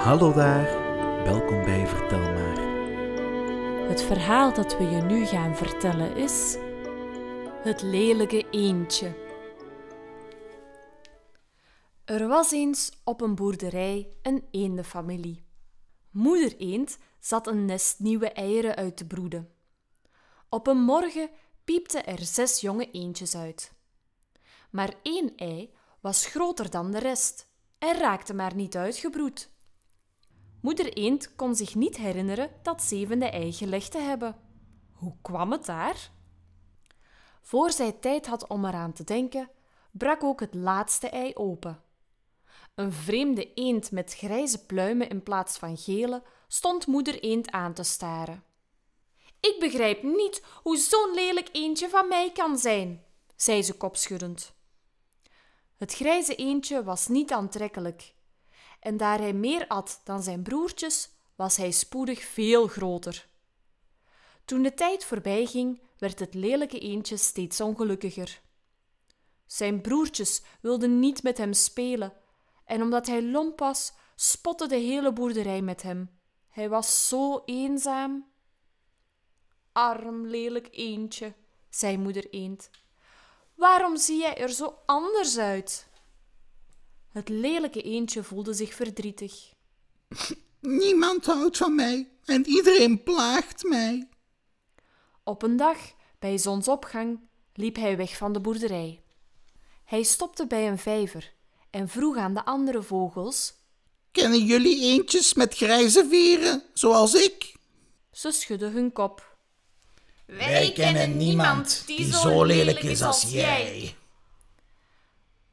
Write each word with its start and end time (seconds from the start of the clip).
Hallo 0.00 0.32
daar, 0.32 0.64
welkom 1.24 1.64
bij 1.64 1.86
Vertel 1.86 2.18
maar. 2.18 2.58
Het 3.88 4.02
verhaal 4.02 4.54
dat 4.54 4.78
we 4.78 4.84
je 4.84 5.02
nu 5.02 5.26
gaan 5.26 5.56
vertellen 5.56 6.16
is 6.16 6.56
Het 7.62 7.82
lelijke 7.82 8.50
eendje. 8.50 9.14
Er 12.04 12.28
was 12.28 12.52
eens 12.52 13.00
op 13.04 13.20
een 13.20 13.34
boerderij 13.34 14.08
een 14.22 14.44
eendenfamilie. 14.50 15.44
Moeder 16.10 16.56
eend 16.56 16.98
zat 17.18 17.46
een 17.46 17.64
nest 17.64 17.98
nieuwe 17.98 18.28
eieren 18.28 18.76
uit 18.76 18.96
te 18.96 19.06
broeden. 19.06 19.52
Op 20.48 20.66
een 20.66 20.80
morgen 20.82 21.30
piepten 21.64 22.06
er 22.06 22.18
zes 22.18 22.60
jonge 22.60 22.90
eendjes 22.90 23.36
uit. 23.36 23.72
Maar 24.70 24.94
één 25.02 25.32
ei 25.36 25.74
was 26.00 26.26
groter 26.26 26.70
dan 26.70 26.90
de 26.90 26.98
rest 26.98 27.48
en 27.78 27.98
raakte 27.98 28.34
maar 28.34 28.54
niet 28.54 28.76
uitgebroed. 28.76 29.50
Moeder 30.60 30.92
eend 30.92 31.34
kon 31.34 31.54
zich 31.54 31.74
niet 31.74 31.96
herinneren 31.96 32.50
dat 32.62 32.82
zevende 32.82 33.26
ei 33.26 33.52
gelegd 33.52 33.90
te 33.90 33.98
hebben. 33.98 34.36
Hoe 34.92 35.14
kwam 35.22 35.52
het 35.52 35.64
daar? 35.64 36.10
Voor 37.40 37.70
zij 37.70 37.92
tijd 37.92 38.26
had 38.26 38.48
om 38.48 38.64
eraan 38.64 38.92
te 38.92 39.04
denken, 39.04 39.50
brak 39.90 40.24
ook 40.24 40.40
het 40.40 40.54
laatste 40.54 41.08
ei 41.08 41.34
open. 41.34 41.82
Een 42.74 42.92
vreemde 42.92 43.54
eend 43.54 43.90
met 43.90 44.14
grijze 44.14 44.66
pluimen 44.66 45.08
in 45.08 45.22
plaats 45.22 45.58
van 45.58 45.76
gele 45.76 46.22
stond 46.48 46.86
moeder 46.86 47.22
eend 47.22 47.50
aan 47.50 47.74
te 47.74 47.82
staren. 47.82 48.44
Ik 49.40 49.56
begrijp 49.60 50.02
niet 50.02 50.42
hoe 50.62 50.76
zo'n 50.76 51.14
lelijk 51.14 51.48
eendje 51.52 51.88
van 51.88 52.08
mij 52.08 52.32
kan 52.32 52.58
zijn, 52.58 53.04
zei 53.36 53.62
ze 53.62 53.76
kopschuddend. 53.76 54.52
Het 55.76 55.94
grijze 55.94 56.34
eendje 56.34 56.84
was 56.84 57.08
niet 57.08 57.32
aantrekkelijk, 57.32 58.14
en 58.80 58.96
daar 58.96 59.18
hij 59.18 59.32
meer 59.32 59.66
at 59.66 60.00
dan 60.04 60.22
zijn 60.22 60.42
broertjes, 60.42 61.10
was 61.34 61.56
hij 61.56 61.70
spoedig 61.70 62.22
veel 62.22 62.66
groter. 62.66 63.28
Toen 64.44 64.62
de 64.62 64.74
tijd 64.74 65.04
voorbij 65.04 65.46
ging, 65.46 65.82
werd 65.98 66.18
het 66.18 66.34
lelijke 66.34 66.78
eendje 66.78 67.16
steeds 67.16 67.60
ongelukkiger. 67.60 68.40
Zijn 69.46 69.80
broertjes 69.80 70.42
wilden 70.60 70.98
niet 70.98 71.22
met 71.22 71.38
hem 71.38 71.52
spelen, 71.52 72.12
en 72.64 72.82
omdat 72.82 73.06
hij 73.06 73.22
lomp 73.22 73.58
was, 73.58 73.92
spotte 74.14 74.66
de 74.66 74.76
hele 74.76 75.12
boerderij 75.12 75.62
met 75.62 75.82
hem. 75.82 76.18
Hij 76.48 76.68
was 76.68 77.08
zo 77.08 77.42
eenzaam. 77.44 78.30
Arm 79.72 80.26
lelijk 80.26 80.68
eendje, 80.70 81.34
zei 81.68 81.98
moeder 81.98 82.30
eend. 82.30 82.70
Waarom 83.54 83.96
zie 83.96 84.18
jij 84.18 84.36
er 84.36 84.48
zo 84.48 84.78
anders 84.86 85.38
uit? 85.38 85.89
Het 87.10 87.28
lelijke 87.28 87.82
eendje 87.82 88.22
voelde 88.22 88.52
zich 88.52 88.74
verdrietig. 88.74 89.52
Niemand 90.60 91.26
houdt 91.26 91.56
van 91.56 91.74
mij 91.74 92.08
en 92.24 92.46
iedereen 92.46 93.02
plaagt 93.02 93.62
mij. 93.62 94.08
Op 95.24 95.42
een 95.42 95.56
dag, 95.56 95.76
bij 96.18 96.38
zonsopgang, 96.38 97.20
liep 97.54 97.76
hij 97.76 97.96
weg 97.96 98.16
van 98.16 98.32
de 98.32 98.40
boerderij. 98.40 99.02
Hij 99.84 100.02
stopte 100.02 100.46
bij 100.46 100.68
een 100.68 100.78
vijver 100.78 101.32
en 101.70 101.88
vroeg 101.88 102.16
aan 102.16 102.34
de 102.34 102.44
andere 102.44 102.82
vogels: 102.82 103.54
Kennen 104.10 104.44
jullie 104.44 104.82
eendjes 104.82 105.34
met 105.34 105.56
grijze 105.56 106.06
veren, 106.08 106.62
zoals 106.72 107.14
ik? 107.14 107.54
Ze 108.12 108.30
schudden 108.30 108.72
hun 108.72 108.92
kop. 108.92 109.36
Wij 110.26 110.72
kennen 110.72 111.16
niemand 111.16 111.82
die 111.86 112.12
zo 112.12 112.44
lelijk 112.44 112.82
is 112.82 113.02
als 113.02 113.22
jij. 113.22 113.94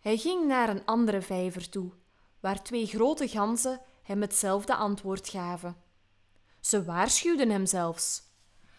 Hij 0.00 0.16
ging 0.16 0.46
naar 0.46 0.68
een 0.68 0.84
andere 0.84 1.22
vijver 1.22 1.68
toe, 1.68 1.92
waar 2.40 2.62
twee 2.62 2.86
grote 2.86 3.28
ganzen 3.28 3.80
hem 4.02 4.20
hetzelfde 4.20 4.74
antwoord 4.74 5.28
gaven. 5.28 5.76
Ze 6.60 6.84
waarschuwden 6.84 7.50
hem 7.50 7.66
zelfs. 7.66 8.22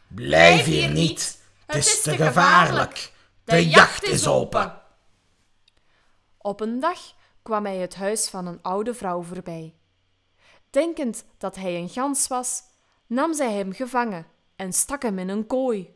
Blijf 0.08 0.66
hier 0.66 0.90
niet, 0.90 1.42
het 1.66 1.76
is 1.76 2.02
te 2.02 2.16
gevaarlijk. 2.16 3.14
De 3.44 3.70
jacht 3.70 4.04
is 4.04 4.28
open. 4.28 4.82
Op 6.38 6.62
een 6.62 6.80
dag 6.80 7.00
kwam 7.42 7.66
hij 7.66 7.78
het 7.78 7.96
huis 7.96 8.30
van 8.30 8.48
een 8.48 8.62
oude 8.62 8.94
vrouw 8.94 9.22
voorbij. 9.22 9.76
Denkend 10.70 11.26
dat 11.38 11.56
hij 11.56 11.76
een 11.76 11.90
gans 11.90 12.28
was, 12.28 12.64
nam 13.08 13.34
zij 13.34 13.52
hem 13.52 13.74
gevangen 13.74 14.28
en 14.56 14.74
stak 14.74 15.02
hem 15.02 15.20
in 15.20 15.30
een 15.30 15.48
kooi. 15.48 15.96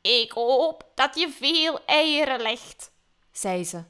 Ik 0.00 0.32
hoop 0.32 0.90
dat 0.94 1.18
je 1.18 1.28
veel 1.28 1.84
eieren 1.84 2.40
legt, 2.40 2.90
zei 3.32 3.64
ze. 3.64 3.84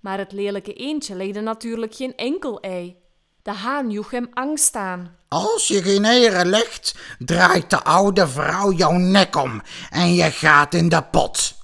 Maar 0.00 0.18
het 0.18 0.32
lelijke 0.32 0.72
eendje 0.72 1.14
legde 1.14 1.40
natuurlijk 1.40 1.94
geen 1.94 2.16
enkel 2.16 2.60
ei. 2.60 2.96
De 3.42 3.52
haan 3.52 3.90
joeg 3.90 4.10
hem 4.10 4.28
angst 4.34 4.74
aan. 4.74 5.16
Als 5.28 5.68
je 5.68 5.82
geen 5.82 6.04
eieren 6.04 6.46
legt, 6.46 6.98
draait 7.18 7.70
de 7.70 7.82
oude 7.82 8.28
vrouw 8.28 8.72
jouw 8.72 8.92
nek 8.92 9.36
om 9.36 9.62
en 9.90 10.14
je 10.14 10.30
gaat 10.30 10.74
in 10.74 10.88
de 10.88 11.02
pot. 11.02 11.54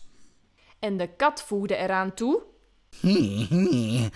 En 0.78 0.96
de 0.96 1.16
kat 1.16 1.42
voegde 1.42 1.76
eraan 1.76 2.14
toe. 2.14 2.42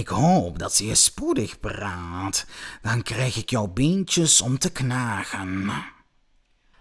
Ik 0.00 0.08
hoop 0.08 0.58
dat 0.58 0.74
ze 0.74 0.86
je 0.86 0.94
spoedig 0.94 1.60
praat. 1.60 2.46
Dan 2.82 3.02
krijg 3.02 3.36
ik 3.36 3.50
jouw 3.50 3.68
beentjes 3.68 4.40
om 4.40 4.58
te 4.58 4.72
knagen. 4.72 5.70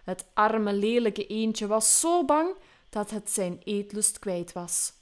Het 0.04 0.26
arme 0.34 0.74
lelijke 0.74 1.28
eendje 1.28 1.68
was 1.68 2.00
zo 2.00 2.26
bang 2.26 2.56
dat 2.90 3.10
het 3.10 3.32
zijn 3.32 3.62
eetlust 3.64 4.20
kwijt 4.20 4.52
was. 4.52 4.94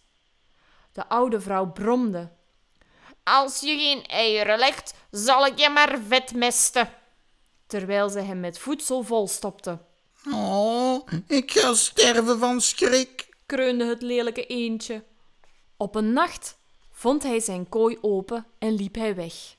De 0.99 1.07
oude 1.07 1.41
vrouw 1.41 1.71
bromde. 1.71 2.29
Als 3.23 3.59
je 3.59 3.77
geen 3.77 4.05
eieren 4.05 4.59
legt, 4.59 4.93
zal 5.11 5.45
ik 5.45 5.59
je 5.59 5.69
maar 5.69 5.99
vetmesten. 6.07 6.89
Terwijl 7.67 8.09
ze 8.09 8.19
hem 8.19 8.39
met 8.39 8.59
voedsel 8.59 9.03
volstopte. 9.03 9.79
Oh, 10.33 11.07
ik 11.27 11.51
ga 11.51 11.73
sterven 11.73 12.39
van 12.39 12.61
schrik, 12.61 13.29
kreunde 13.45 13.85
het 13.85 14.01
lelijke 14.01 14.45
eendje. 14.45 15.03
Op 15.77 15.95
een 15.95 16.13
nacht 16.13 16.57
vond 16.91 17.23
hij 17.23 17.39
zijn 17.39 17.69
kooi 17.69 17.97
open 18.01 18.45
en 18.57 18.73
liep 18.73 18.95
hij 18.95 19.15
weg. 19.15 19.55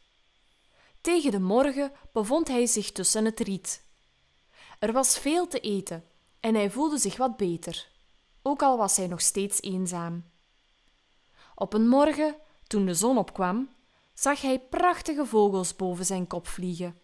Tegen 1.01 1.31
de 1.31 1.41
morgen 1.41 1.93
bevond 2.13 2.49
hij 2.49 2.67
zich 2.67 2.93
tussen 2.93 3.25
het 3.25 3.41
riet. 3.41 3.83
Er 4.79 4.93
was 4.93 5.19
veel 5.19 5.49
te 5.49 5.61
eten 5.61 6.05
en 6.41 6.55
hij 6.55 6.71
voelde 6.71 6.99
zich 6.99 7.17
wat 7.17 7.37
beter, 7.37 7.89
ook 8.43 8.63
al 8.63 8.77
was 8.77 8.97
hij 8.97 9.07
nog 9.07 9.21
steeds 9.21 9.61
eenzaam. 9.61 10.25
Op 11.61 11.73
een 11.73 11.89
morgen, 11.89 12.37
toen 12.67 12.87
de 12.87 12.95
zon 12.95 13.19
opkwam, 13.19 13.69
zag 14.15 14.41
hij 14.41 14.61
prachtige 14.61 15.27
vogels 15.27 15.77
boven 15.77 16.05
zijn 16.05 16.27
kop 16.27 16.47
vliegen. 16.47 16.99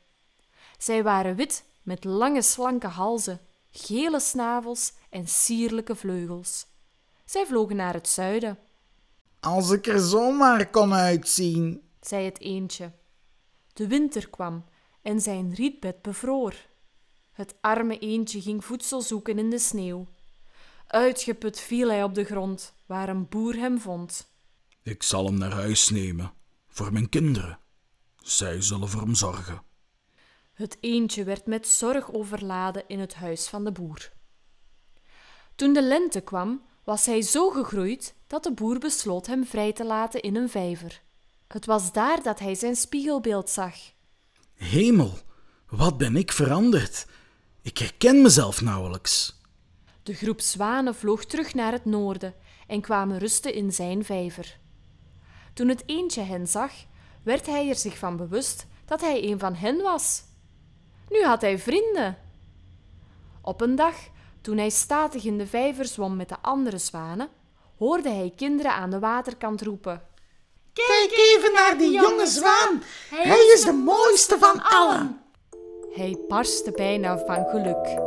Zij 0.79 1.03
waren 1.03 1.37
wit 1.37 1.65
met 1.83 2.05
lange 2.05 2.43
slanke 2.43 2.87
halzen, 2.87 3.41
gele 3.71 4.21
snavels 4.21 4.93
en 5.11 5.27
sierlijke 5.29 5.95
vleugels. 5.95 6.67
Zij 7.25 7.47
vlogen 7.47 7.77
naar 7.77 7.95
het 7.95 8.09
zuiden. 8.09 8.59
Als 9.41 9.71
ik 9.71 9.87
er 9.87 9.99
zomaar 9.99 10.71
kon 10.71 10.95
uitzien, 10.95 11.83
zei 12.01 12.25
het 12.25 12.41
eendje. 12.41 12.93
De 13.73 13.87
winter 13.87 14.31
kwam 14.31 14.65
en 15.03 15.21
zijn 15.21 15.55
rietbed 15.55 16.03
bevroor. 16.03 16.55
Het 17.33 17.55
arme 17.61 17.99
eendje 17.99 18.41
ging 18.41 18.65
voedsel 18.65 19.01
zoeken 19.01 19.39
in 19.39 19.51
de 19.51 19.59
sneeuw. 19.59 20.07
Uitgeput 20.87 21.61
viel 21.61 21.89
hij 21.89 22.03
op 22.03 22.15
de 22.15 22.25
grond, 22.25 22.75
waar 22.87 23.09
een 23.09 23.29
boer 23.29 23.55
hem 23.55 23.81
vond. 23.81 24.35
Ik 24.87 25.03
zal 25.03 25.25
hem 25.25 25.39
naar 25.39 25.53
huis 25.53 25.91
nemen, 25.91 26.33
voor 26.69 26.93
mijn 26.93 27.09
kinderen. 27.09 27.59
Zij 28.17 28.61
zullen 28.61 28.89
voor 28.89 29.01
hem 29.01 29.15
zorgen. 29.15 29.63
Het 30.53 30.77
eendje 30.81 31.25
werd 31.25 31.47
met 31.47 31.69
zorg 31.69 32.13
overladen 32.13 32.85
in 32.87 33.01
het 33.01 33.15
huis 33.15 33.49
van 33.49 33.65
de 33.65 33.73
boer. 33.73 34.13
Toen 35.55 35.73
de 35.73 35.83
lente 35.83 36.21
kwam, 36.21 36.63
was 36.85 37.07
hij 37.07 37.23
zo 37.23 37.51
gegroeid 37.51 38.15
dat 38.27 38.43
de 38.43 38.53
boer 38.53 38.79
besloot 38.79 39.27
hem 39.27 39.47
vrij 39.47 39.73
te 39.73 39.85
laten 39.85 40.23
in 40.23 40.37
een 40.37 40.49
vijver. 40.49 41.03
Het 41.47 41.67
was 41.67 41.93
daar 41.93 42.23
dat 42.23 42.39
hij 42.39 42.55
zijn 42.55 42.77
spiegelbeeld 42.77 43.51
zag. 43.51 43.75
Hemel, 44.55 45.19
wat 45.69 45.99
ben 45.99 46.17
ik 46.17 46.33
veranderd? 46.33 47.07
Ik 47.63 47.79
herken 47.79 48.23
mezelf 48.23 48.61
nauwelijks. 48.61 49.41
De 50.03 50.15
groep 50.15 50.41
zwanen 50.41 50.95
vloog 50.95 51.25
terug 51.25 51.55
naar 51.55 51.73
het 51.73 51.85
noorden 51.85 52.35
en 52.67 52.81
kwamen 52.81 53.19
rusten 53.19 53.55
in 53.55 53.73
zijn 53.73 54.05
vijver. 54.05 54.65
Toen 55.57 55.69
het 55.69 55.83
eendje 55.87 56.23
hen 56.23 56.47
zag, 56.47 56.73
werd 57.23 57.47
hij 57.47 57.69
er 57.69 57.75
zich 57.75 57.99
van 57.99 58.17
bewust 58.17 58.67
dat 58.85 59.01
hij 59.01 59.25
een 59.25 59.39
van 59.39 59.55
hen 59.55 59.83
was. 59.83 60.23
Nu 61.09 61.23
had 61.25 61.41
hij 61.41 61.59
vrienden. 61.59 62.19
Op 63.43 63.61
een 63.61 63.77
dag, 63.77 63.95
toen 64.41 64.57
hij 64.57 64.71
statig 64.71 65.25
in 65.25 65.39
de 65.39 65.47
vijver 65.47 65.85
zwom 65.85 66.17
met 66.17 66.29
de 66.29 66.37
andere 66.41 66.79
zwanen, 66.79 67.29
hoorde 67.79 68.09
hij 68.09 68.33
kinderen 68.37 68.73
aan 68.73 68.91
de 68.91 68.99
waterkant 68.99 69.63
roepen. 69.63 70.03
Kijk 70.73 71.11
even 71.13 71.53
naar 71.53 71.79
die 71.79 71.91
jonge 71.91 72.27
zwaan. 72.27 72.83
Hij 73.11 73.53
is 73.55 73.65
de 73.65 73.73
mooiste 73.73 74.39
van 74.39 74.63
allen. 74.63 75.21
Hij 75.93 76.19
barstte 76.29 76.71
bijna 76.71 77.19
van 77.19 77.47
geluk. 77.47 78.06